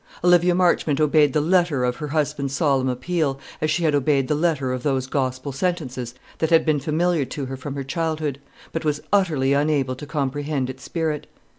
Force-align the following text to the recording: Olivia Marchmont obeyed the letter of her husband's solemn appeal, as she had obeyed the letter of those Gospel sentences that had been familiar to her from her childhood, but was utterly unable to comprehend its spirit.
Olivia 0.23 0.55
Marchmont 0.55 0.99
obeyed 0.99 1.31
the 1.31 1.39
letter 1.41 1.83
of 1.83 1.97
her 1.97 2.07
husband's 2.07 2.55
solemn 2.55 2.89
appeal, 2.89 3.39
as 3.61 3.69
she 3.69 3.83
had 3.83 3.93
obeyed 3.93 4.27
the 4.27 4.33
letter 4.33 4.73
of 4.73 4.81
those 4.81 5.05
Gospel 5.05 5.51
sentences 5.51 6.15
that 6.39 6.49
had 6.49 6.65
been 6.65 6.79
familiar 6.79 7.23
to 7.25 7.45
her 7.45 7.55
from 7.55 7.75
her 7.75 7.83
childhood, 7.83 8.41
but 8.71 8.83
was 8.83 9.03
utterly 9.13 9.53
unable 9.53 9.95
to 9.95 10.07
comprehend 10.07 10.71
its 10.71 10.81
spirit. 10.81 11.27